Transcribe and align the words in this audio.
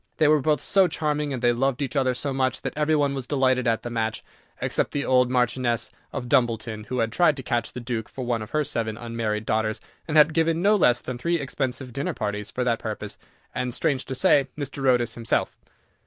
They 0.17 0.27
were 0.27 0.41
both 0.41 0.61
so 0.63 0.87
charming, 0.87 1.31
and 1.31 1.43
they 1.43 1.53
loved 1.53 1.79
each 1.79 1.95
other 1.95 2.15
so 2.15 2.33
much, 2.33 2.61
that 2.63 2.73
every 2.75 2.95
one 2.95 3.13
was 3.13 3.27
delighted 3.27 3.67
at 3.67 3.83
the 3.83 3.91
match, 3.91 4.23
except 4.59 4.93
the 4.93 5.05
old 5.05 5.29
Marchioness 5.29 5.91
of 6.11 6.27
Dumbleton, 6.27 6.85
who 6.85 6.97
had 6.97 7.11
tried 7.11 7.37
to 7.37 7.43
catch 7.43 7.71
the 7.71 7.79
Duke 7.79 8.09
for 8.09 8.25
one 8.25 8.41
of 8.41 8.49
her 8.49 8.63
seven 8.63 8.97
unmarried 8.97 9.45
daughters, 9.45 9.79
and 10.07 10.17
had 10.17 10.33
given 10.33 10.59
no 10.59 10.75
less 10.75 11.01
than 11.01 11.19
three 11.19 11.35
expensive 11.39 11.93
dinner 11.93 12.15
parties 12.15 12.49
for 12.49 12.63
that 12.63 12.79
purpose, 12.79 13.19
and, 13.53 13.75
strange 13.75 14.03
to 14.05 14.15
say, 14.15 14.47
Mr. 14.57 14.83
Otis 14.89 15.13
himself. 15.13 15.55